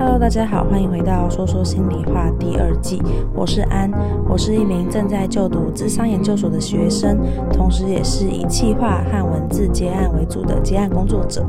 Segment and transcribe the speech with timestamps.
[0.00, 3.02] Hello，大家好，欢迎回到说说心里话第二季。
[3.34, 3.90] 我是安，
[4.26, 7.18] 我是一名正在就读智商研究所的学生，
[7.52, 11.44] 同时也是以企划和文字接案为主的接案工作者。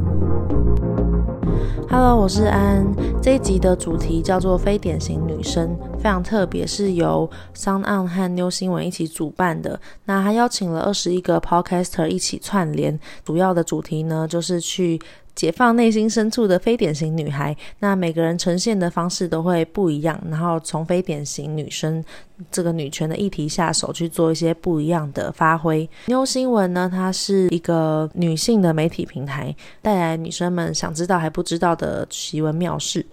[1.89, 2.86] Hello，我是安。
[3.21, 9.79] 这一集的主题叫做“非典型女生”，非常特别，是由 SoundOn 和 New 新闻一起主办的。
[10.05, 14.99] 那还邀请了二十一个 Podcaster 一起串联，主要的主题呢，就是去。
[15.36, 22.04] 解放内心深处的非典型女孩，那每个人呈现的方式都会不一样，然后从非典型女生
[22.51, 25.89] 这个女权的议题下手去做一些不一样的发挥。
[26.07, 33.06] 妞新闻呢，它是一个女性的媒体平台，带来女生们想知道还不知道的奇闻妙事。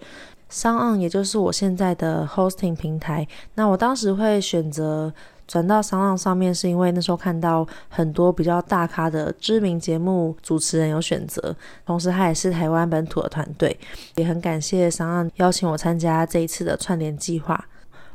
[0.49, 5.13] s o n 也就是我现在的 hosting 平台，那我当时会选择。
[5.49, 11.55] 转到 SoundOn 上面，是因为那时候看到很多比较大咖的知名节目主持人有选择，
[11.87, 13.75] 同时他也是台湾本土的团队，
[14.15, 17.65] 也很感谢 SoundOn 邀请我参加这一次的串联计划。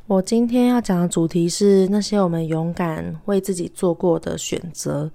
[0.06, 5.10] 我今天要讲的主题是那些我们勇敢为自己做过的选择。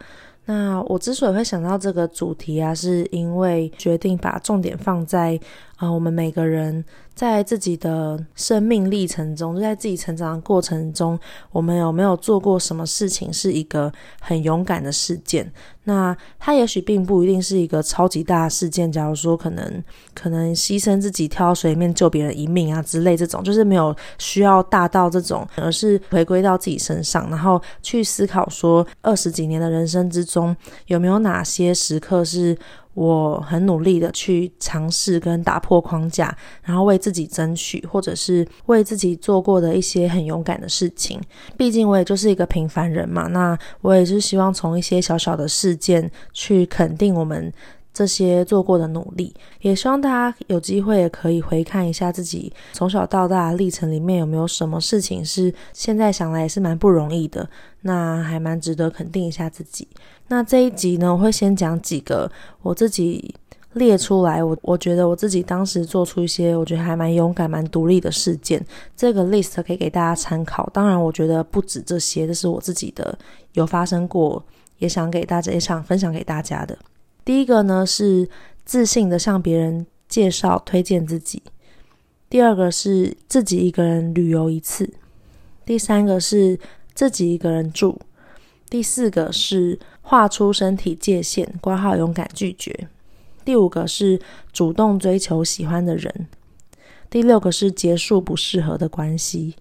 [0.45, 5.40] 那我之所以会想到这个主题啊，是因为决定把重点放在
[5.80, 6.85] 啊、我们每个人。
[7.16, 11.19] 在自己的生命历程中，就在自己成长的过程中，
[11.52, 13.91] 我们有没有做过什么事情是一个
[14.22, 15.52] 很勇敢的事件？
[15.83, 19.83] 那它也许并不一定是一个超级大的事件，假如说可能
[20.16, 32.57] 可能牺牲自己跳到水里面救别人一命啊之类这种，就是没有需要大到这种，而是回归到自己身上，然后去思考说二十几年的人生之中，有没有哪些时刻是。
[32.94, 41.22] 我很努力的去尝试跟打破框架，然后为自己争取，或者是为自己做过的一些很勇敢的事情。
[41.56, 47.52] 毕竟我也就是一个平凡人嘛，那我也是希望从一些小小的事件去肯定我们。
[48.00, 57.50] 这些做过的努力，也希望大家有机会也可以回看一下自己从小到大历程里面有没有什么事情是现在想来也是蛮不容易的，
[57.81, 59.85] 那还蛮值得肯定一下自己。
[60.29, 62.31] 那这一集呢，我会先讲几个
[62.62, 63.35] 我自己
[63.74, 70.69] 列出来，我我觉得我自己当时做出一些我觉得还蛮勇敢、蛮独立的事件，这个 list 可以给大家参考。
[70.74, 73.19] 当然，我觉得不止这些，这是我自己的
[73.56, 74.41] 有发生过，
[74.78, 76.78] 也想给大家，也想分享给大家的。
[77.29, 78.28] 第一个呢是
[78.66, 81.44] 自信的向别人介绍推荐自己，
[82.28, 84.91] 第二个是自己一个人旅游一次，
[85.63, 86.59] 第三个是
[86.95, 88.00] 自己一个人住，
[88.68, 92.88] 第四个是画出身体界限，挂号勇敢拒绝，
[93.45, 94.19] 第五个是
[94.51, 96.28] 主动追求喜欢的人，
[97.12, 99.53] 第六个是结束不适合的关系。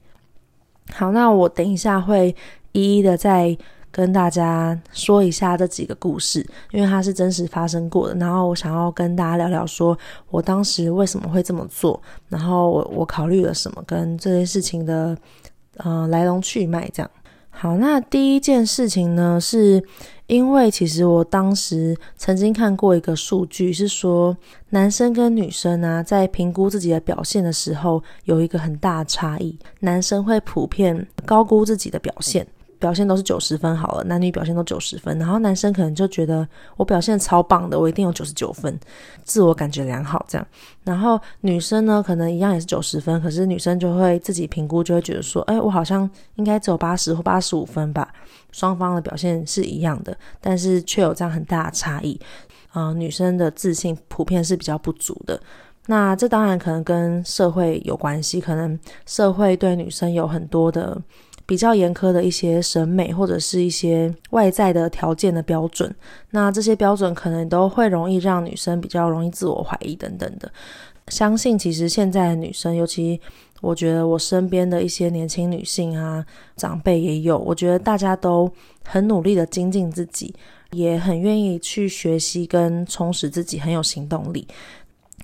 [0.95, 2.35] 好，那我等一下会
[2.73, 3.59] 一一的在。
[3.91, 8.15] 跟大家说一下这几个故事，因为它是真实发生过的。
[8.15, 9.99] 然后我想要跟大家聊聊，说
[10.31, 15.17] 我当时为什么会这么做，然后我我考虑了什么，跟这件事情的
[15.79, 16.89] 呃来龙去脉。
[16.93, 17.11] 这样
[17.51, 19.83] 好，那第一件事情呢，是
[20.29, 24.37] 因为其实我当时曾经看过一个数据，是说
[24.69, 32.47] 男生跟女生啊，在评估自己的表现的时候，有一个很大的差异，男生会普遍高估自己的表现。
[32.79, 36.47] 表现都是九十分好了，男女表现都九十分，然后男生可能就觉得
[36.77, 38.79] 我表现超棒的，我一定有九十九分，
[39.25, 40.47] 自我感觉良好这样。
[40.85, 48.13] 然后女生呢，可能一样也是九十分，可是女生就会自己评估，就会觉得说，哎，我好像应该只有八十或八十五分吧。
[48.53, 52.19] 双方的表现是一样的，但是却有这样很大的差异。
[52.75, 55.41] 嗯、呃，女生的自信普遍是比较不足的。
[55.87, 60.97] 那这当然可能跟社会有关系，可能社会对女生有很多的。
[61.49, 65.93] 比较严苛的一些审美，或者是一些外在的条件的标准，
[66.29, 70.53] 那这些标准可能都会容易让女生比较容易自我怀疑等等的。
[71.09, 73.19] 相信其实现在的女生，尤其
[73.63, 76.23] 我觉得我身边的一些年轻女性啊，
[76.55, 78.53] 长辈也有，我觉得大家都
[78.85, 80.35] 很努力的精进自己，
[80.73, 84.47] 也很愿意去学习跟充实自己，很有行动力。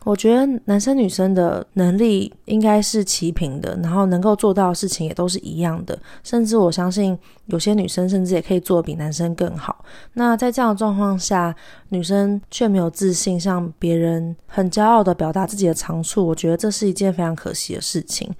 [0.04, 9.82] 我觉得男生女生的能力应该是齐平的，然后能够做到的事情也都是一样的，甚至我相信有些女生甚至也可以做比男生更好。
[10.12, 11.56] 那在这样的状况下，
[11.88, 18.30] 女生却没有自信，向别人很骄傲地表达自己的长处，我觉得这是一件非常可惜的事情。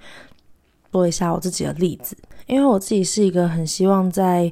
[0.91, 2.15] 说一下我自己的例子，
[2.45, 4.49] 因为我自己是一个很希望在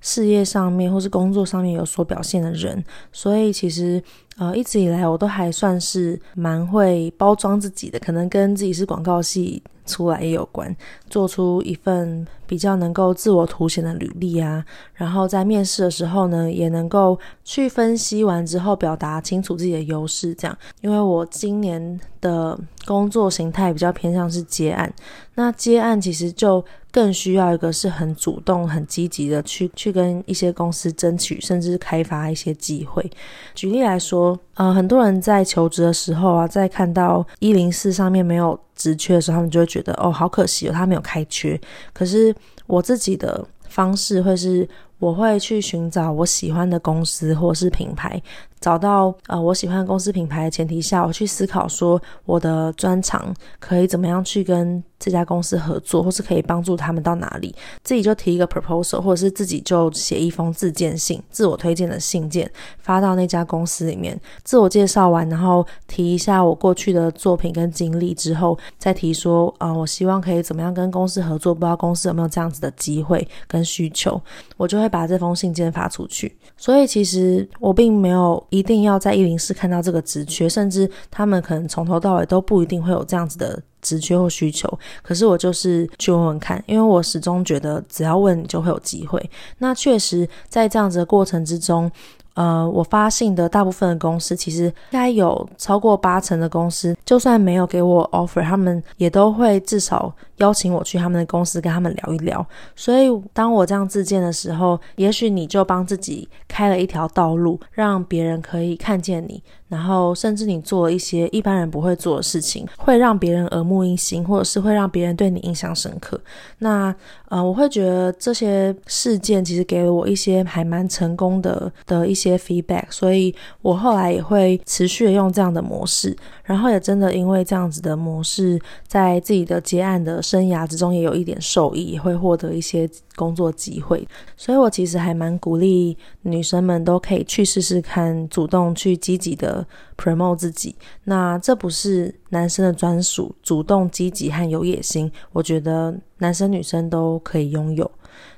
[0.00, 2.82] 事业上面或是工作上面有所表现的人，
[3.12, 4.02] 所以其实
[4.36, 10.74] 呃一直以来我都还算是蛮会包装自己的，可能跟自己是广告系出来也有关，
[11.08, 14.64] 做出一份比较能够自我凸显的履历啊，
[14.94, 20.34] 然后在面试的时候呢，也能够去分析完之后表达清楚自己的优势。
[20.34, 24.92] 这样，因为我今年的工作形态比较偏向是接案，
[25.34, 33.08] 那接案其实就更需要一个是很主动、很积极的去去跟一些公司争取，甚至开发一些机会。
[33.54, 41.60] 举例来说，呃，很多人在求职的时候啊，在看到一零四上面没有职缺的时候，他们就会觉得哦，好可惜哦，他没有开缺。
[41.92, 42.34] 可是
[42.66, 44.68] 我自己的方式会是，
[44.98, 48.20] 我会去寻找我喜欢的公司或是品牌。
[48.60, 57.54] 找到呃我喜欢的公司品牌的前提下，我去思考说我的专长可以怎么样去跟这家公司合作，或是可以帮助他们到哪里。
[57.84, 74.20] 自己就提一个 proposal，或者是自己就写一封自荐信、自我推荐的信件，发到那家公司里面，自我介绍完，然后提一下我过去的作品跟经历之后，再提说啊、我希望可以怎么样跟公司合作，不知道公司有没有这样子的机会跟需求，
[74.56, 76.34] 我就会把这封信件发出去。
[76.56, 78.42] 所以其实我并没有。
[78.56, 84.66] 一定要在一零四看到这个职缺，甚至他们可能从头到尾都不一定会有这样子的职缺或需求。
[85.02, 89.30] 可是我就是去问问看，因为我始终觉得只要问你就会有机会。
[89.58, 91.90] 那确实在这样子的过程之中。
[92.36, 102.46] 呃，我发信的大部分的公司，其实应该有超过八成的公司，就算没有给我 offer，他们也都会至少邀请我去他们的公司跟他们聊一聊。
[102.74, 109.42] 所以，当我这样自荐的时候，也许你就帮自己开了一条道路，让别人可以看见你。
[109.68, 116.20] 然后，甚至你做一些一般人不会做的事情，会让别人耳目一新，或者是会让别人对你印象深刻。
[116.58, 116.94] 那
[117.28, 126.16] 呃，我会觉得这些事件其实给了我一些还蛮成功的的一些 feedback，所以我后来也会持续的用这样的模式。
[126.44, 128.56] 然后也真的因为这样子的模式，
[128.86, 134.06] 在自己的接案的生涯之中也有一点受益，也会获得一些工作机会。
[134.36, 139.66] 所以我其实还蛮鼓励女生们都可以去试试看，主动去积极的。
[139.96, 147.90] promote 自己，那这不是男生的专属，主动积极和有野心，我觉得男生女生都可以拥有。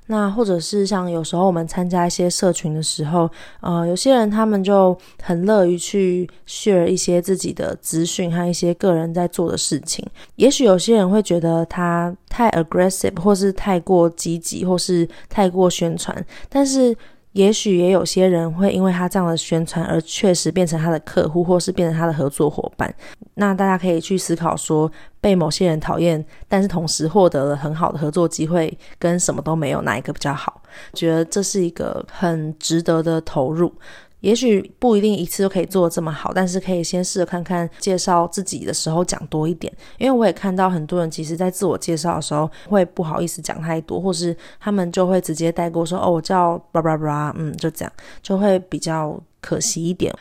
[0.09, 10.05] 那或者是像有时候我们参加一些社群的时候，呃，有些人他们就很乐于去 share 一些自己的资讯和一些个人在做的事情。
[10.37, 16.97] 也许有些人会觉得他太 aggressive，或是太过积极，或是太过宣传，但是。
[17.33, 22.93] 也许也有些人会因为他这样的宣传而确实变成他的客户，或是变成他的合作伙伴。
[23.35, 24.91] 那大家可以去思考说，
[25.21, 30.63] 被某些人讨厌，但是同时获得了很好的合作机会，跟什么都没有，哪一个比较好？
[30.95, 33.73] 觉得这是一个很值得的投入。
[34.21, 47.93] 也许不一定一次就可以做的这么好，但是可以先试着看看介绍自己的时候讲多一点，因为我也看到很多人其实在自我介绍的时候会不好意思讲太多，或是他们就会直接带过说哦，我叫巴拉巴拉，嗯，就这样，
[48.23, 50.13] 就会比较可惜一点。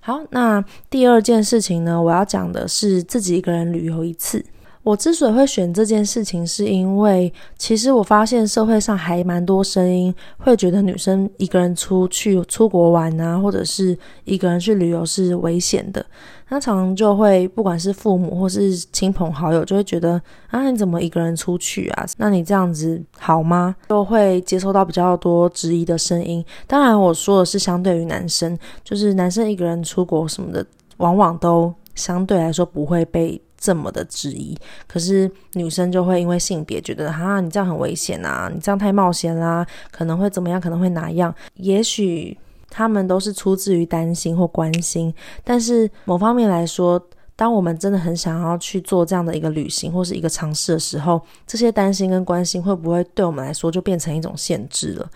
[0.00, 4.44] 好，那第二件事情呢，我要讲的是自己一个人旅游一次。
[4.82, 16.04] 我之所以会选这件事情，是因为其实我发现社会上还蛮多声音会觉得女生一个人出去出国玩啊，或者是一个人去旅游是危险的。
[16.48, 22.06] 那常常就会不管是父母或是亲朋好友，就会觉得啊，你怎么一个人出去啊？
[22.16, 23.76] 那你这样子好吗？
[23.90, 26.42] 就会接收到比较多质疑的声音。
[26.66, 30.64] 当然，我说的是相对于男生，就是男生一个人出国什么的，
[30.96, 33.38] 往往都相对来说不会被。
[33.60, 34.56] 这么的质疑，
[34.88, 41.32] 可是女生就会因为性别觉得哈，你这样很危险啊，你这样太冒险啦，可能会怎么样，可能会哪样？
[41.56, 42.36] 也许
[42.70, 45.14] 他们都是出自于担心或关心，
[45.44, 46.98] 但是某方面来说，
[47.36, 55.10] 当我们真的很想要去做这样的一个旅行或是一个尝试的时候，这些担心跟关心会不会对我们来说就变成一种限制了？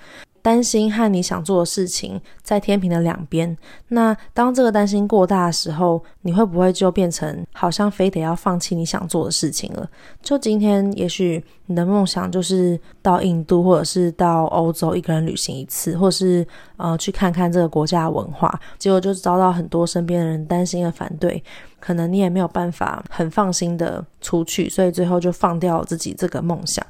[0.45, 3.57] 担心和你想做的事情在天平的两边，
[3.89, 9.89] 那当这个担心过大的时候，你会不会就变成好像非得要放弃你想做的事情了？
[10.21, 16.47] 就今天，也许你的梦想就是到印度或者是到欧洲一个人旅行一次，或是
[16.77, 21.43] 呃去看看这个国家的文化，结果就遭到很多身边的人担心的反对，
[21.81, 26.85] 可能你也没有办法很放心的出去，所以最后就放掉自己这个梦想。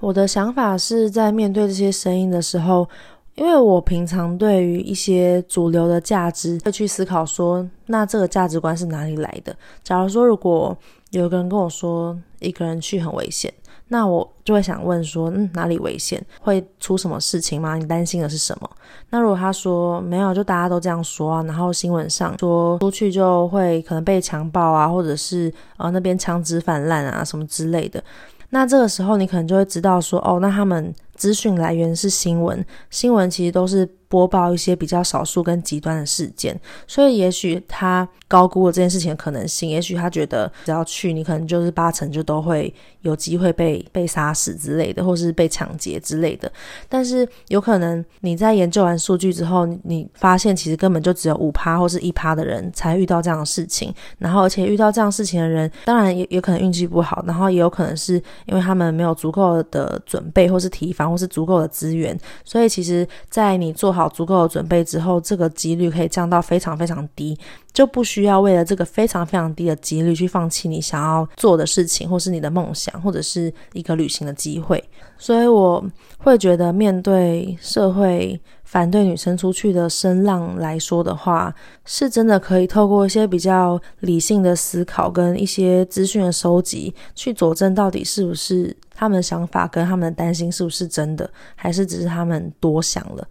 [0.00, 2.88] 我的想法是在面对这些声音的时候，
[3.34, 9.54] 因为我平常对于一些主流的价值会去思考说，那这个价值观是哪里来的？
[9.82, 10.76] 假如说，如果
[11.10, 13.52] 有一个人跟我说一个人去很危险，
[13.88, 16.24] 那我就会想问说，嗯，哪里危险？
[16.40, 17.76] 会出什么事情吗？
[17.76, 18.70] 你担心的是什么？
[19.10, 28.02] 那如果他说没有，就大家都这样说啊，然后新闻上说出去就会可能被强暴啊，或者是呃那边枪支泛滥啊什么之类的，
[28.50, 33.88] 那这个时候你可能就会知道说，哦，那他们资讯来源是新闻，新闻其实都是。
[34.10, 39.70] 播报一些比较少数跟极端的事件，所以也许他高估了这件事情的可能性。
[39.70, 46.50] 也许他觉得只要去，你可能就是八成就都会有机会被被杀死之类的，或是被抢劫之类的。
[46.88, 53.94] 但是有可能你在研究完数据之后，你发现其实根本就只有五趴或是一趴的人才遇到这样的事情。
[54.18, 58.14] 然后而且遇到这样事情的人，当然也也可能运气不好，然后也有可能是
[58.46, 62.18] 因为他们没有足够的准备，或是提防，或是足够的资源。
[62.44, 67.38] 所以其实，在你做好足够的准备之后，这个几率可以降到非常非常低，
[67.72, 74.82] 就不需要为了这个非常非常低的几率去放弃你想要做的事情，或是你的梦想，或者是一个旅行的机会。
[75.18, 75.84] 所以我
[76.18, 93.26] 会觉得，面对社会反对女生出去的声浪来说的话，是真的可以透过一些比较理性的思考跟一些资讯的收集，去佐证到底是不是他们的想法跟他们的担心是不是真的，还是只是他们多想了。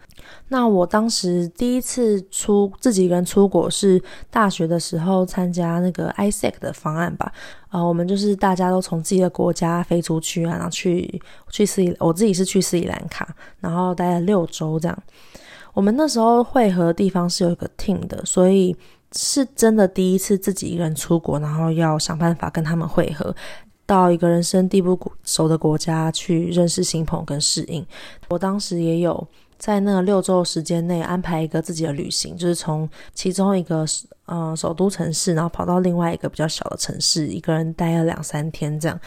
[0.47, 7.31] 那我当时第一次出自己一个人出国是大学的时候参加那个 ISEC 的方案吧，
[7.69, 11.21] 呃，我们就是大家都从自己的国家飞出去啊，然后去
[11.51, 15.03] 去斯里，我自己是去斯里兰卡，然后待了六周这样。
[15.75, 18.75] 我们那时候会合的地方是有一个 team 的，所以
[19.15, 23.35] 是真的第一次自己一个人出国，然后要想办法跟他们会合，
[23.89, 27.83] 到一个人生地不熟的国家去认识新朋友跟适应。
[28.29, 29.27] 我当时也有。
[29.57, 33.85] 在那六周时间内安排一个自己的旅行，就是从其中一个
[34.23, 38.97] 呃首都城市，然后跑到另外一个比较小的城市，一个人待了两三天这样。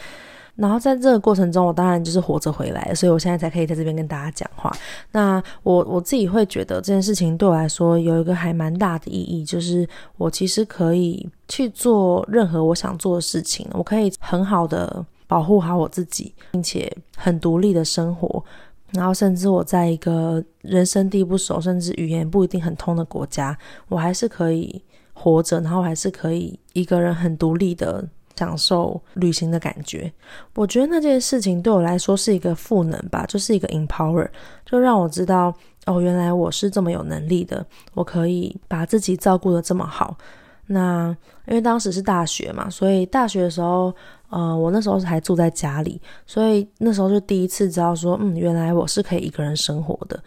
[0.55, 4.71] 然后在这个过程中，我当然就是活着回来，所以我现在才可以在这边跟大家讲话。
[5.11, 18.43] 那我我自己会觉得这件事情对我来说有一个还蛮大的意义，就是我其实可以去做任何我想做的事情，我可以很好的保护好我自己，并且很独立的生活。
[18.91, 23.57] 然后，甚至我在一个人生地不熟，甚至语言不一定很通的国家，
[23.89, 24.79] 我还是可以
[25.13, 30.11] 活着，然后还是可以一个人很独立的享受旅行的感觉。
[30.55, 34.27] 我觉得那件事情对我来说是一个赋能吧，就是一个 empower，
[34.65, 35.53] 就让我知道
[35.85, 40.17] 哦，原来我是这么有能力的，我可以把自己照顾得这么好。
[40.65, 43.93] 那因为当时是大学嘛，所以大学的时候。
[44.29, 50.19] 呃，我那时候还住在家里，所以那时候就第一次知道说，嗯，原来我是可以一个人生活的，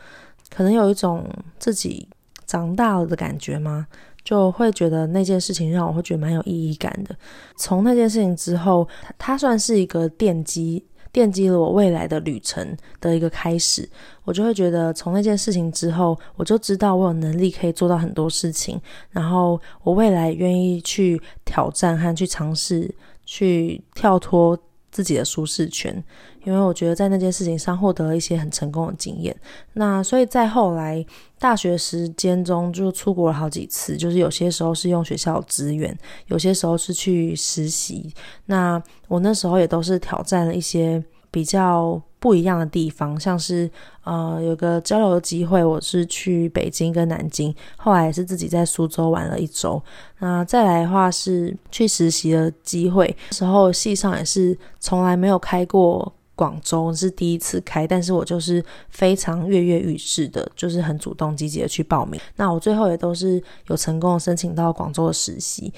[0.48, 2.08] 可能有一种自己
[2.44, 3.84] 长大了的感觉吗？
[4.26, 7.16] 就会觉得那件事情让我会觉得蛮有意义感的。
[7.56, 13.88] 从那件事情之后，它算是一个奠基，奠基了我未来的旅程的一个开始。
[14.24, 18.80] 我就会觉得，从那件事情之后，我就知道我有能力可以做到很多事情，
[19.10, 22.92] 然后我未来愿意去挑战和去尝试。
[23.28, 24.56] 去跳脱
[24.92, 26.00] 自己的舒适圈，
[26.46, 29.34] 因为我觉得在那件事情上获得了一些很成功的经验。
[29.72, 31.04] 那所以在后来
[31.40, 35.94] 大学时间中就出国了好几次，就是有些时候是用学校资源，
[36.28, 38.14] 有些时候是去实习。
[38.44, 43.68] 那我那时候也都是挑战了一些比较不一样的地方，像是
[44.04, 49.82] 呃有个交流的机会，我是去北京跟南京，后来也是自己在苏州玩了一周。
[50.20, 62.20] 那再来的话是去实习的机会，时候系上也是从来没有开过广州，是第一次开，但是我就是非常跃跃欲试的，就是很主动积极的去报名。
[62.36, 65.72] 那我最后也都是有成功的申请到广州的实习。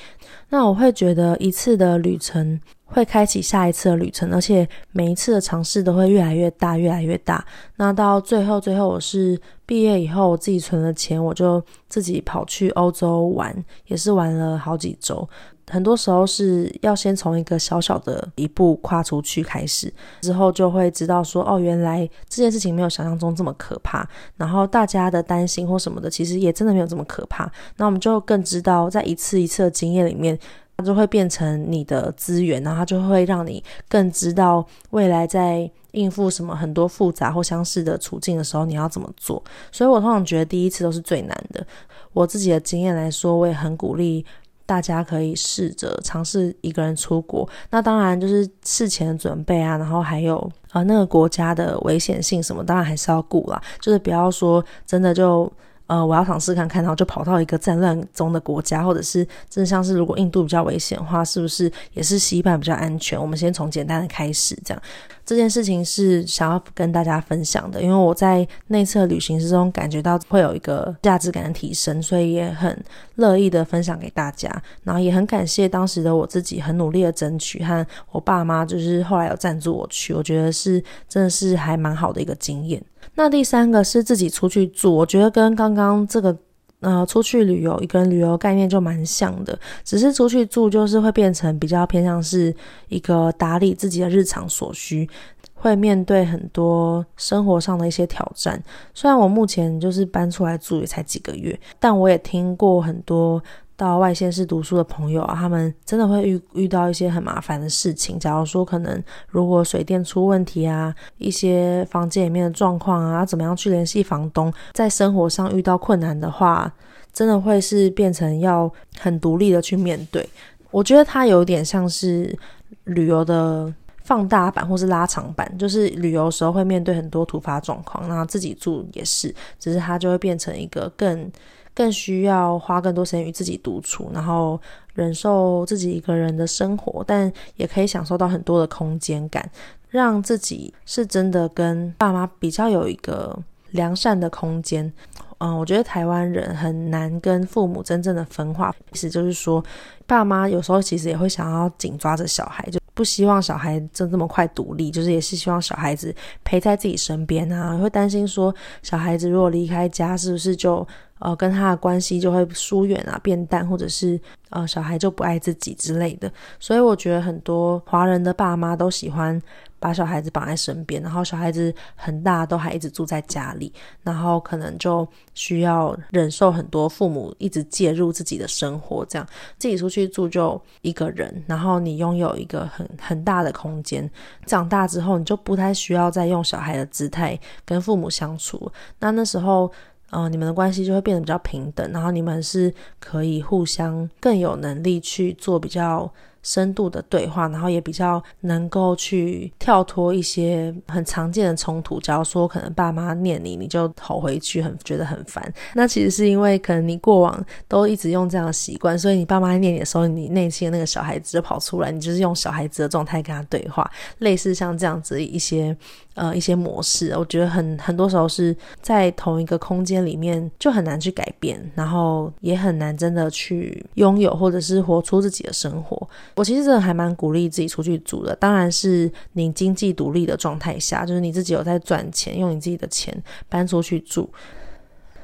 [0.50, 2.60] 那我会觉得一次的旅程。
[2.90, 7.44] 会开启下一次的旅程，而且每一次的尝试都会越来越大，越来越大。
[7.76, 13.54] 那到最后，最后我是毕业以后，我自己存了钱，我就自己跑去欧洲玩，
[13.88, 15.28] 也是玩了好几周。
[15.70, 24.08] 很多时候是要先从一个小小的一步跨出去开始，之后就会知道说，哦，原来这件事情没有想象中这么可怕。
[24.36, 27.50] 然后大家的担心或什么的，其实也真的没有这么可怕。
[27.76, 30.38] 那我们就更知道，在一次一次的经验里面。
[30.80, 39.42] 它就会变成你的资源，然后它就会让你更知道未来在应付什么很多复杂或相似的处境的时候，你要怎么做。
[39.72, 41.66] 所以我通常觉得第一次都是最难的。
[42.12, 44.24] 我自己的经验来说，我也很鼓励
[44.68, 47.48] 大家可以试着尝试一个人出国。
[47.70, 50.36] 那当然就是事前的准备啊，然后还有
[50.72, 53.58] 啊、那个国家的危险性什么，当然还是要顾啦。
[53.80, 55.50] 就是不要说真的就。
[55.88, 63.18] 呃，我要尝试看看，然后就跑到一个战乱中的国家，或者是真的像是如果印度比较危险的话，是不是也是西半比较安全？
[63.18, 64.82] 我们先从简单的开始，这样
[65.28, 72.74] 这件事情是想要跟大家分享的，因为我在那次旅行之中感觉到会有一个价值感的提升，所以也很
[73.16, 74.50] 乐意的分享给大家。
[74.84, 82.82] 然后也很感谢当时的我自己很努力的争取，和我爸妈就是后来有赞助我去，我觉得是真的是还蛮好的一个经验。
[83.14, 86.34] 那第三个是自己出去住，我觉得跟刚刚这个。
[86.80, 92.54] 呃，出去旅游跟旅游概念就蛮像的，只是出去住就是会变成比较偏向是
[92.88, 95.08] 一个打理自己的日常所需，
[95.54, 98.62] 会面对很多生活上的一些挑战。
[98.94, 103.42] 虽然我目前就是搬出来住也才几个月，但我也听过很多。
[103.78, 108.18] 到外县市读书的朋友啊，他们真的会遇遇到一些很麻烦的事情。
[108.18, 116.70] 假如说可能如果水电出问题啊，一些房间里面的状况啊，怎么样去联系房东，在生活上遇到困难的话，
[117.12, 118.68] 真的会是变成要
[118.98, 120.28] 很独立的去面对。
[120.72, 122.36] 我觉得它有点像是
[122.82, 131.30] 旅游的放大版或是拉长版，就是旅游时候会面对很多突发状况，那自己住也是，只是它就会变成一个更。
[131.78, 134.60] 更需要花更多时间与自己独处，然后
[134.94, 139.48] 忍受自己一个人的生活，但也可以享受到很多的空间感，
[139.88, 143.38] 让自己是真的跟爸妈比较有一个
[143.70, 144.92] 良善的空间。
[145.38, 149.64] 嗯，我觉得台湾人很难跟父母真正的分化，意思就是说，
[150.04, 156.12] 爸妈有时候其实也会想要紧抓着小孩，就不希望小孩就这么快独立，就是也是希望小孩子
[156.42, 158.52] 陪在自己身边啊，会担心说
[158.82, 160.84] 小孩子如果离开家，是不是就。
[161.20, 166.32] 呃，跟他的关系就会疏远啊，变淡，或者是呃，小孩就不爱自己之类的。
[166.60, 169.42] 所以我觉得很多华人的爸妈都喜欢
[169.78, 179.26] 把小孩子绑在身边，然后小孩子很大都还一直住在家里，然后可能就需要忍受很多父母一直介入自己的生活，这样
[179.58, 184.10] 自己出去住就一个人，然后你拥有一个很很大的空间。
[184.46, 188.70] 长大之后，你就不太需要再用小孩的姿态跟父母相处。
[188.98, 189.70] 那那时候。
[190.10, 196.10] 呃，你们的关系就会变得比较平等，然后你们是可以互相更有能力去做比较
[196.48, 202.00] 深度的对话，然后也比较能够去跳脱一些很常见的冲突。
[202.00, 205.52] 假如说可能爸妈念你，你就吼回去，很觉得很烦。
[205.74, 213.90] 那其实是因为可能你过往都一直用这样的习惯，所以你爸妈念你的时候，你内心的那个小孩子就跑出来，你就是用小孩子的状态跟他对话，
[214.20, 215.76] 类似像这样子一些。
[216.18, 225.96] 呃，一些模式，我觉得很很多时候是在同一个空间里面就很难去改变，然后也很难真的去拥有或者是活出自己的生活。
[226.34, 233.16] 我其实真的还蛮鼓励自己出去住的，当然是你经济独立的状态下，就是你自己有在赚钱，用你自己的钱
[233.48, 234.28] 搬出去住。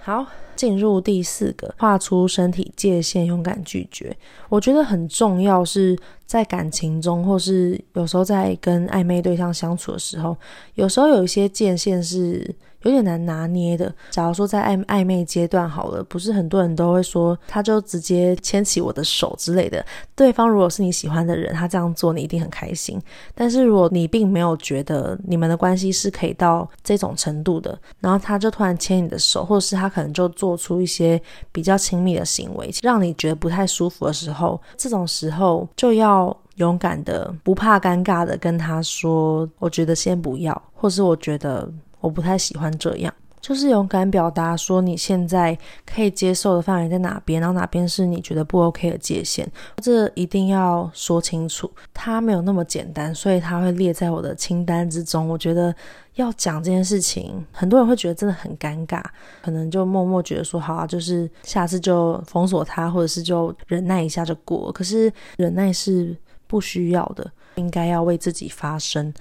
[0.01, 0.25] 好，
[0.55, 4.17] 进入第四个，画出身体界限，勇敢拒绝。
[4.49, 10.37] 我觉得很重要，是在感情中，或是有时候在跟暧昧对象相处的时候，
[10.75, 12.55] 有时候有一些界限是。
[12.85, 13.93] 有点难拿捏的。
[14.11, 19.85] 假如说在暧暧昧阶段好了，不是很多人都会说，他就直接牵起我的手之类的。
[20.15, 23.01] 对方如果是你喜欢的人，他这样做你一定很开心。
[23.35, 31.21] 但是如果你并没有觉得你们的关系是可以到这种程度的，然后他就突然牵你的手，或者是他可能就做出一些
[31.51, 41.69] 比较亲密的行为，让你觉得不太舒服的时候，这种时候就要勇敢的、不怕尴尬的跟他说：“我觉得先不要，或是我觉得。”
[42.05, 51.71] 我不太喜欢这样，就是勇敢表达说你现在可以接受的范围在哪边，然后哪边是你觉得不 OK 的界限，这一定要说清楚。
[51.95, 55.27] 它没有那么简单，所以它会列在我的清单之中。
[55.27, 55.75] 我觉得
[56.17, 59.03] 要讲这件事情，很多人会觉得真的很尴尬，
[59.43, 64.71] 可能就默默觉得说好啊，就是下次就封锁他，或者是就忍耐一下就过。
[64.73, 66.15] 可是忍耐是
[66.47, 69.13] 不需要的，应该要为自己发声。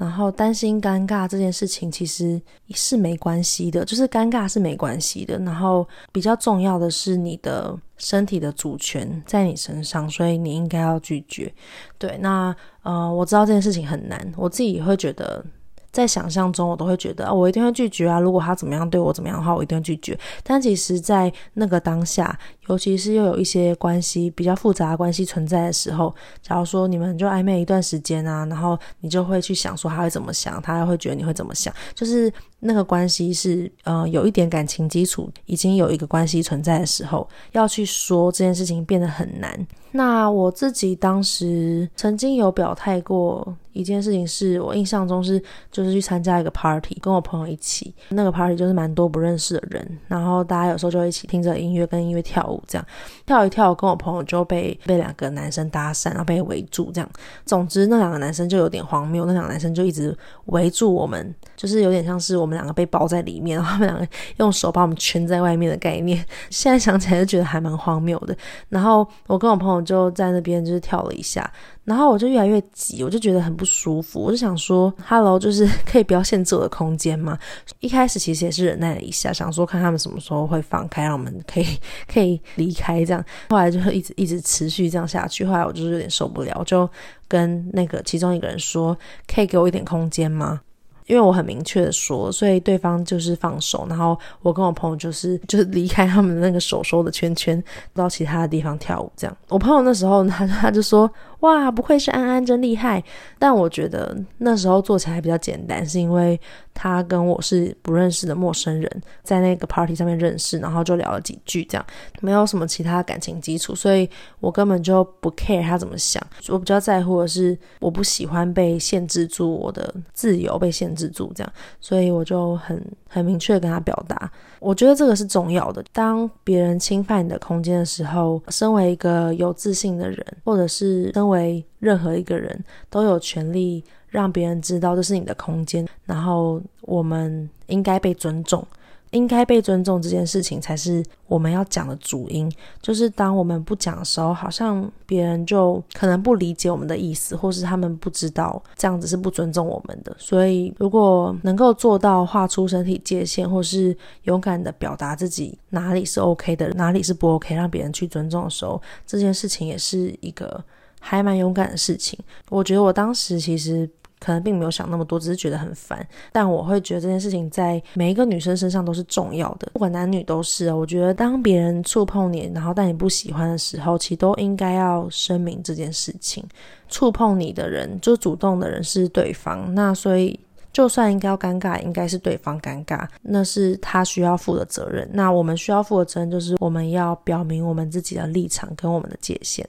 [0.00, 5.38] 然后担心尴尬这件事情其实是没关系的，就是尴尬是没关系的。
[5.40, 11.52] 然后比较重要的是你的身体的主权在你身上，所以你应该要拒绝。
[11.98, 15.44] 对，那呃，我知道这件事情很难，我自己也会觉得。
[15.92, 18.20] 在想象中，我都会觉得，我一定会拒绝啊！
[18.20, 20.18] 如果他怎么样对我怎么样的话，我一定会拒绝。
[20.42, 39.66] 但其实，在那个当下，尤其是又有一些关系比较复杂的关系存在的时候，假如说你们就暧昧一段时间啊，然后你就会去想说他会怎么想，他会觉得你会怎么想，就是那个关系是呃有一点感情基础，已经有一个关系存在的时候，要去说这件事情变得很难。
[39.92, 52.86] 那我自己当时曾经有表态过一件事情是我印象中是就是去参加一个 party，跟我朋友一起，那个 party 就是蛮多不认识的人，然后大家有时候就一起听着音乐跟音乐跳舞，这样
[53.24, 57.10] 跳一跳，跟我朋友就被被两个男生搭讪，然后被围住，这样。
[57.44, 64.06] 总之那两个男生就有点荒谬，那两个男生就一直围住我们，就是有点像是我们两个被包在里面，然后他们两个
[64.38, 66.24] 用手把我们圈在外面的概念。
[66.50, 68.36] 现在想起来就觉得还蛮荒谬的。
[68.68, 71.50] 然后我跟我朋友就在那边就是跳了一下。
[71.84, 77.36] 然后我就越来越急，我就觉得很不舒服，我就想说，Hello，就是 可以不要限制我的空间吗？
[77.80, 81.66] 一开始其实也是忍耐了一下，想说看他们什么时候会放开，让我们可以
[82.12, 83.24] 可以离开这样。
[83.48, 86.88] 后来就一直一直持续这样下去，后来我就是有点受不了，就
[87.26, 90.60] 跟那个其中一个人说，可以给我一点空间吗？
[91.06, 97.60] 因为我很明确的说，所以对方就是放手，然后我跟我朋友就是 就是离开他们的那个手收的圈圈，
[97.92, 99.10] 到其他的地方跳舞。
[99.16, 101.10] 这样，我朋友那时候他他就说
[101.40, 103.02] ：“哇，不愧是安安，真厉害。”
[103.38, 106.40] 但我觉得那时候做起来比较简单，是因为
[106.72, 111.84] 他跟我是不认识的陌生人，在那个 party 上面认识，然后就聊了几句，这样
[112.20, 116.24] 没有什么其他感情基础，所以我根本就不 care 他怎么想。
[116.48, 121.10] 我比较在乎的是，我不喜欢被限制住我的自由，被限制。
[121.10, 122.80] 住这样，所以我就很
[123.12, 125.84] 很明确跟他表达，我觉得这个是重要的。
[125.92, 138.64] 当别人侵犯你的空间的时候，身为一个有自信的人，或者是身为任何一个人，都有权利让别人知道这是你的空间，然后我们应该被尊重。
[139.10, 142.50] 应该被尊重这件事情才是我们要讲的主因。
[142.80, 150.14] 就是当我们不讲的时候，好像别人就可能不理解我们的意思，或是他们不知道这样子是不尊重我们的。
[150.18, 160.62] 所以，如果能够做到画出身体界限，或是勇敢的表达自己哪里是 OK 的，哪里是不 OK，让别人去尊重的时候，这件事情也是一个
[161.00, 162.18] 还蛮勇敢的事情。
[162.48, 163.90] 我觉得我当时其实。
[164.20, 166.06] 可能并没有想那么多，只是觉得很烦。
[166.30, 170.72] 但我会觉得这件事情在每一个女生身上都是重要的，不管男女都是。
[170.72, 176.44] 我觉得当别人触碰你，然后但你不喜欢的时候，其实都应该要声明这件事情。
[176.88, 180.38] 触碰你的人，就主动的人是对方，那所以
[180.72, 185.08] 就算应该要尴尬，应该是对方尴尬，那是他需要负的责任。
[185.12, 189.66] 那我们需要负的责任就是我们要表明我们自己的立场跟我们的界限。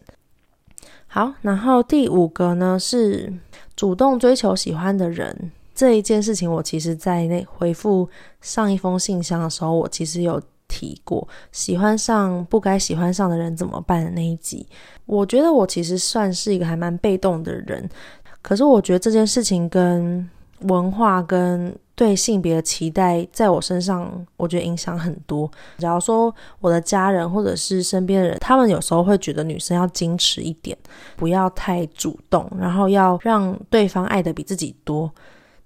[1.07, 3.31] 好，然后第五个呢是。
[3.81, 5.35] 主动追求喜欢的人
[5.73, 8.07] 这一件事情，我其实在那回复
[8.39, 14.67] 上一封信箱的时候，我其实有提过，喜欢上不该喜欢上的人怎么办的那一集。
[15.07, 17.89] 我觉得我其实算是一个还蛮被动的人，
[18.43, 25.47] 可是我觉得这件事情跟文化跟对性别的期待，在我身上，我觉得影响很多。
[25.77, 30.75] 假如说我的家人或者是身边的人，他们有时候会觉得女生要矜持一点，
[31.15, 35.11] 不要太主动，然后要让对方爱得比自己多。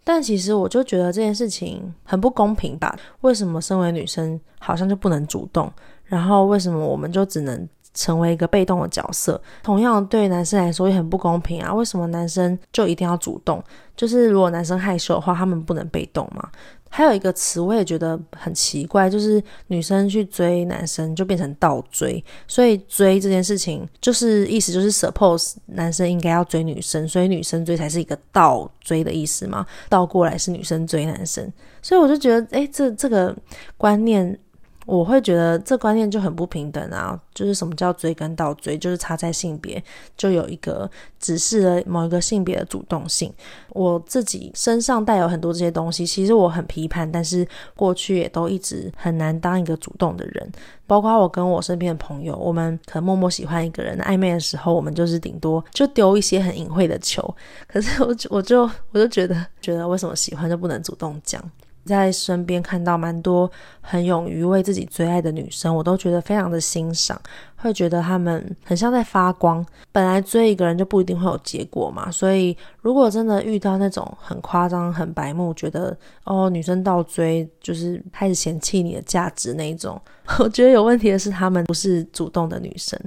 [0.04, 2.94] 但其实我就觉得这件事情很不公平吧？
[3.22, 5.72] 为什么身为女生好像就不能主动？
[6.04, 9.42] 然后为什么我们就只能成为一个被动的角色？
[9.64, 11.74] 同样对男生来说也很不公平啊！
[11.74, 13.64] 为什么男生就一定要主动？
[13.96, 16.48] 就是如果男生害羞的话，他们不能被动吗？
[16.90, 33.36] 还有一个词我也觉得很奇怪，就是女生去追男生就变成倒追，所以追这件事情就是意思就是 suppose 男生应该要追女生，所以女生追才是一个倒追的意思嘛，倒过来是女生追男生，所以我就觉得，诶，这这个
[33.78, 34.38] 观念。
[34.86, 37.20] 我会觉得这观念就很不平等啊！
[37.34, 39.84] 就是什么叫追跟倒追，就是差在性别，
[40.16, 43.34] 就有一个指示了某一个性别的主动性。
[43.70, 47.46] 我自己身上带有很多这些东西，其实我很批判，但是
[47.76, 50.52] 过去也都一直很难当一个主动的人。
[50.88, 57.36] 包括我跟我身边的朋友，我们可能默默喜欢一个人，暧昧的时候，我们就是顶多就丢一些很隐晦的球。
[57.68, 61.42] 可是我就我就我就觉得，觉得为什么喜欢就不能主动讲？
[61.86, 67.20] 在身边看到蛮多很勇于为自己追爱的女生，我都觉得非常的欣赏，
[67.56, 69.64] 会觉得她们很像在发光。
[69.92, 80.02] 本来追一个人就不一定会有结果嘛，所以如果真的遇到那种很夸张、很白目，觉得哦女生倒追就是开始嫌弃你的价值那种，
[80.40, 83.00] 我觉得有问题的是她们不是主动的女生。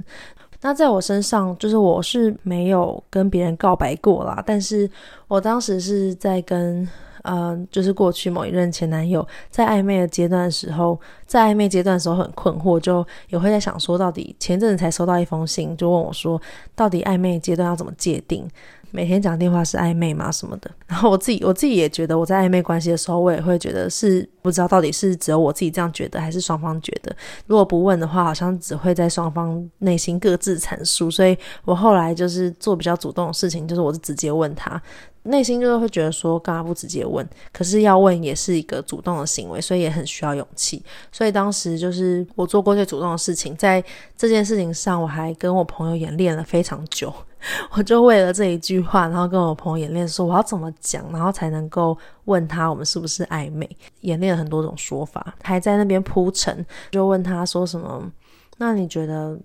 [0.61, 4.89] 那在我身上，就是我是没有跟别人告白过啦，但是
[5.27, 6.87] 我当时是在跟。
[7.31, 16.41] 嗯，就是过去某一任前男友在暧昧的阶段的时候，在暧昧阶段的时候很困惑，就也会在想说，到底前阵子才收到一封信，就问我说，
[16.75, 18.47] 到底暧昧阶段要怎么界定？
[18.91, 20.31] 每天讲电话是暧昧吗？
[20.33, 20.71] 什么的？
[20.87, 27.15] 然后我自己我自己也觉得，我在暧昧关系的时候，我也会觉得是不知道到底是只有我自己这样觉得，还是双方觉得。
[27.45, 31.11] 如果不问的话，好像只会在双方内心各自阐述。
[31.11, 34.81] 所以我后来就是做比较主动的事情，就是我是直接问他。
[35.29, 37.27] 内心就是会觉得说，干嘛不直接问？
[37.53, 40.83] 可是要问也是一个主动的行为，所以也很需要勇气。
[41.11, 43.83] 所以当时就是我做过最主动的事情，在
[44.17, 47.13] 这件事情上，我还跟我朋友演练了非常久。
[47.71, 53.69] 我就为了这一句话，然后跟我朋友演练说我要怎么讲，然后才能够问他我们是不是暧昧。
[54.01, 58.11] 演练了很多种说法，还在那边铺陈，就问他说什么？
[58.57, 59.39] 那你觉得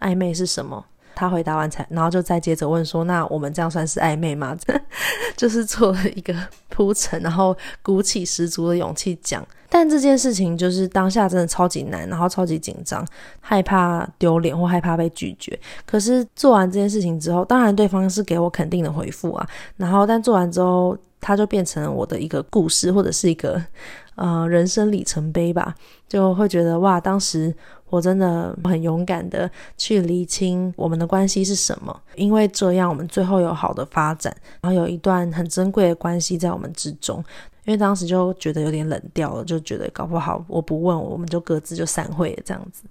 [0.00, 0.84] 暧昧是什么？
[1.16, 4.54] 他回答完才，然后就再接着问说：“那我们这样算是暧昧吗？”
[5.34, 6.34] 就是做了一个
[6.68, 9.44] 铺陈，然后鼓起十足的勇气讲。
[9.70, 13.04] 但这件事情就是当下真的超级难，然后超级紧张，
[13.40, 15.58] 害怕丢脸或害怕被拒绝。
[15.86, 19.48] 可是做完这件事情之后，当然对方是给我肯定的回复啊。
[19.78, 23.60] 然后但做完之后，他就变成了我的一个故事，或者是一个
[24.16, 25.74] 呃人生里程碑吧。
[26.06, 27.54] 就会觉得哇，当时。
[27.88, 37.24] 我真的很勇敢的去厘清我们的关系是什么，因为这样我们最后有好的发展，然后有一段很珍贵的关系在我们之中。
[37.64, 42.84] 因为当时就觉得有点冷掉了，就觉得搞不好我不问，我们就各自就散会了这样子。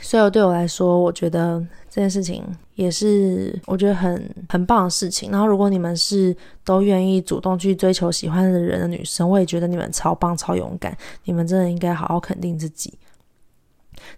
[0.00, 2.44] 所以对我来说，我觉得这件事情
[2.76, 5.32] 也是我觉得很很棒的事情。
[5.32, 12.94] 然后如果你们是都愿意主动去追求喜欢的人的女生，我也觉得你们超棒超勇敢，你们真的应该好好肯定自己。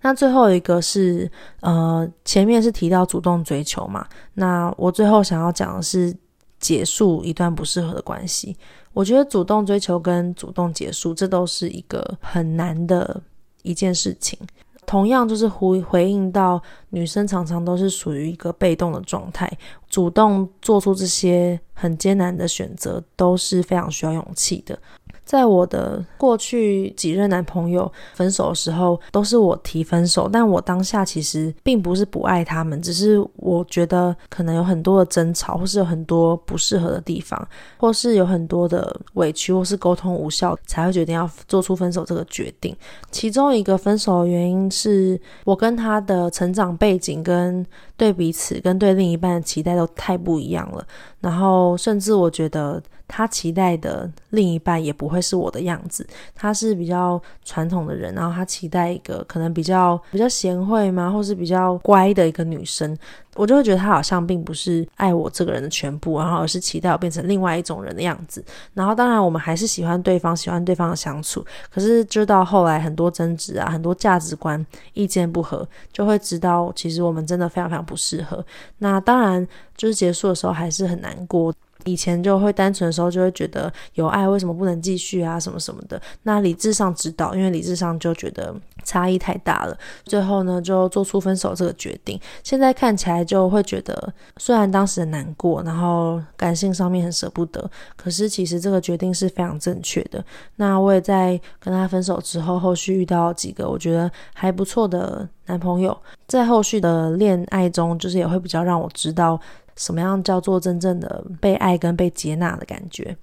[0.01, 6.15] 那最后一个是，呃，前面是提到主动追求嘛，那我最后想要讲的是
[6.59, 8.57] 结束一段不适合的关系。
[8.93, 13.21] 我觉得主动追求跟主动结束，这都是一个很难的
[13.63, 14.39] 一件事情。
[14.87, 19.51] 同样就是回回应到女生常常都是属于一个被动的状态，
[19.89, 24.79] 主动做出这些很艰难的选择都是非常需要勇气的。
[25.25, 42.77] 在我的过去几任男朋友分手的时候，都是我提分手，但我当下其实并不是不爱他们，只是我觉得可能有很多的争吵，或是有很多不适合的地方，或是有很多的委屈，或是沟通无效，才会决定要做出分手这个决定。
[43.11, 47.65] 其中一个分手的原因是我跟他的成长背景跟
[47.97, 50.87] 对彼此跟对另一半的期待都太不一样了，
[51.21, 52.83] 然后甚至我觉得。
[53.07, 62.97] 他期待的另一半也不会是我的样子，他是比较传统的人，然后他期待一个可能比较比较贤惠嘛，或是比较乖的一个女生，
[63.35, 68.43] 我就会觉得他好像并不是爱我这个人的全部，然后而是期待我变成另外一种人的样子。
[68.73, 74.65] 然后当然我们还是喜欢对方，喜欢对方的相处，可是就到后来很多争执啊，很多价值观
[74.95, 78.45] 意见不合，就会知道其实我们真的非常非常不适合。
[78.79, 81.53] 那当然就是结束的时候还是很难过。
[81.85, 92.19] 以前就会单纯的时候就会觉得有爱为什么不能继续啊什么什么的，那理智上知道，因为理智上就觉得差异太大了，最后呢就做出分手这个决定。
[92.43, 100.25] 现在看起来就会觉得，虽然当时很难过，然后感性上面很舍不得，可是其实这个决定是非常正确的。
[100.57, 109.39] 那我也在跟他分手之后，后续遇到几个我觉得还不错的男朋友，在后续的恋爱中，就是也会比较让我知道。
[109.77, 113.17] 什么样叫做真正的被爱跟被接纳的感觉？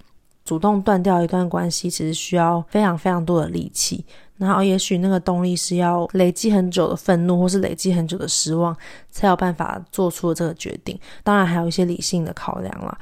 [0.44, 4.04] 主动断掉一段关系，其实需要非常非常多的力气。
[4.36, 8.76] 然后，也许那个动力是要累积很久的愤怒，或是累积很久的失望，
[9.08, 10.98] 才有办法做出这个决定。
[11.22, 12.98] 当然，还有一些理性的考量啦。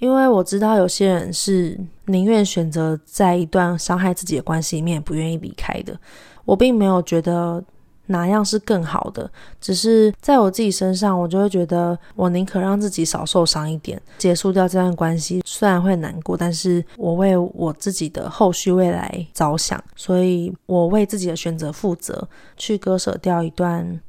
[0.00, 5.96] 因为我知道有些人是宁愿选择在一段伤害自己的关系里面，也不愿意离开的。
[6.44, 7.62] 我并没有觉得。
[8.10, 9.30] 哪样是更好的？
[9.60, 15.40] 只是在我自己身上，我就会觉得，我宁可让自己少受伤一点，结束掉这段关系。
[15.46, 24.00] 虽然会难过，但是我为我自己的后续未来着想，所以我为自己的选择负责，去割舍掉一段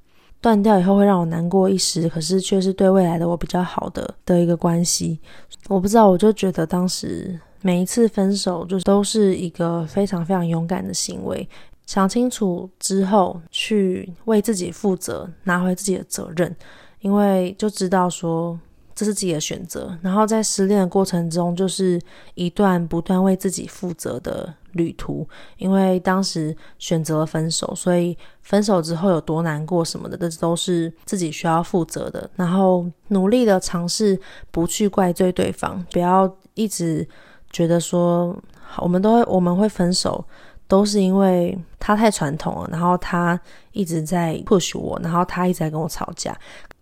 [0.42, 5.20] 断掉以后会让我难过一时，可是却是对未来的我比较好的的一个关系。
[5.68, 11.48] 我不知道，我就觉得当时每一次分手，就都是一个非常非常勇敢的行为。
[11.86, 16.56] 想清楚之后，去为自己负责，拿回自己的责任，
[17.02, 18.58] 因为就知道说
[18.96, 19.98] 这是自己的选择。
[20.02, 22.00] 然后在失恋的过程中，就是
[22.36, 25.28] 一段不断为自己负责的旅途。
[25.58, 32.30] 因为当时选择了分手，所以分手之后有多难过什么的，这都是自己需要负责的。
[32.36, 34.18] 然后努力的尝试
[34.50, 37.06] 不去怪罪对方，不要一直
[37.50, 38.34] 觉得说
[38.78, 40.24] 我们都会我们会分手。
[40.72, 43.38] 都是因为他太传统了，然后他
[43.74, 46.34] 一直在 push 我，然后他一直在跟我吵架，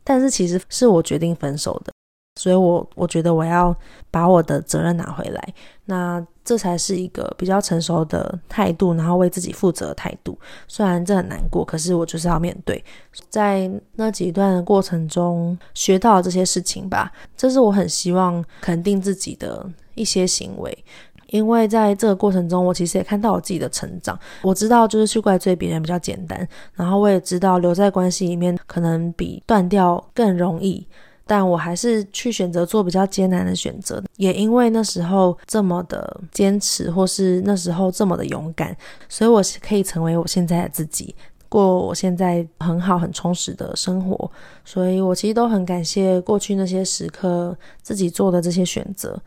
[0.03, 1.91] 但是其实是我决定分手的，
[2.39, 3.75] 所以我我觉得我要
[4.11, 5.53] 把我的责任拿回来，
[5.85, 10.37] 那这才是一个比较成熟的态度，然后为自己负责的态度。
[10.67, 12.83] 虽然这很难过，可是我就是要面对，
[13.31, 19.67] 在那几段的过程中学到这些事情吧，这是我很希望肯定自己的。
[19.95, 20.85] 一些行为。
[21.31, 24.17] 因为在这个过程中，我其实也看到我自己的成长。
[24.41, 30.85] 我知道，就是去怪罪别人比较简单，然后我也知道留在关系里面可能比断掉更容易，
[31.25, 34.03] 但我还是去选择做比较艰难的选择。
[34.17, 38.75] 也因为那时候这么的坚持，或是那时候这么的勇敢，
[39.07, 41.15] 所以我可以成为我现在的自己，
[41.47, 44.31] 过我现在很好、很充实的生活。
[44.65, 49.19] 所以我其实都很感谢过去那些时刻自己做的这些选择。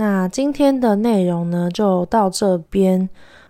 [0.00, 3.08] 那今天的内容呢，就到这边。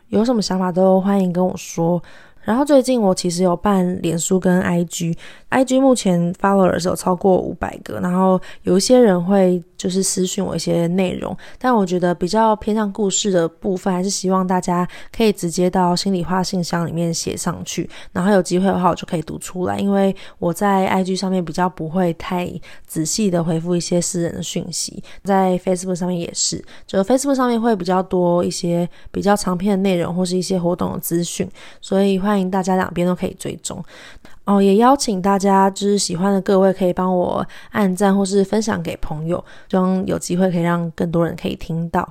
[0.09, 2.03] 有什么想法都欢迎跟我说。
[2.41, 5.15] 然后最近我其实有办脸书跟 IG
[5.51, 22.51] IG 目前 followers 有超过五百个，然后有一些人会就是私讯我一些内容，但我觉得比较偏向故事的部分，还是希望大家可以直接到心里话信箱里面写上去，然后有机会的话我就可以读出来，因为我在 IG 上面比较不会太
[22.87, 31.49] 仔细的回复一些私人的讯息，在 Facebook 上面也是，就 Facebook 上面会比较多一些比较长篇的内容或是一些活动的资讯，
[31.81, 32.19] 所以。
[32.19, 33.83] 欢迎大家两边都可以追踪
[34.49, 42.09] 哦，也邀请大家就是喜欢的各位可以帮我按赞或是分享给朋友，希望有机会可以让更多人可以听到。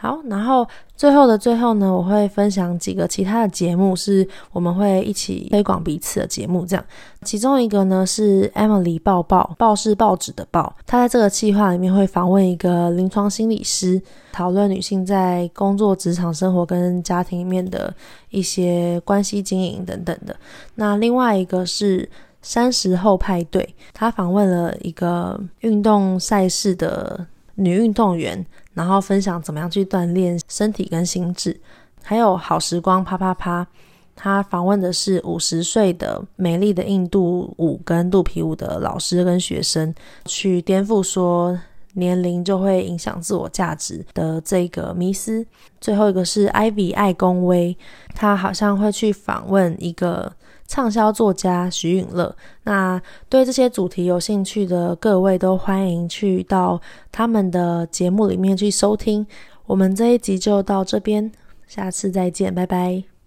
[0.00, 6.64] 好，然后最后的最后呢，我会分享几个其他的节目，是我们会一起推广彼此的节目。
[6.64, 6.84] 这样，
[7.22, 17.92] 其中一个呢是 Emily 报报，报是报纸的报，他在这个计划里面会访问一个临床心理师，讨论女性在工作、职场生活跟家庭里面的
[18.30, 20.36] 一些关系经营等等的。
[20.76, 22.08] 那另外一个是
[22.40, 28.46] 三十后派对，他访问了一个运动赛事的女运动员。
[28.74, 31.58] 然后分享怎么样去锻炼身体跟心智，
[32.02, 33.66] 还有好时光啪啪啪，
[34.14, 39.94] 他访问的是五十岁的美丽的印度舞跟肚皮舞的老师跟学生，
[40.26, 41.58] 去颠覆说
[41.94, 45.44] 年龄就会影响自我价值的这个迷思。
[45.80, 47.76] 最后一个是 Ivy 爱公威，
[48.14, 50.32] 他好像会去访问一个。
[50.68, 59.26] 畅销作家徐允乐，那对这些主题有兴趣的各位都欢迎去到他们的节目里面去收听。
[59.66, 61.32] 我们这一集就到这边，
[61.66, 63.17] 下次再见，拜拜。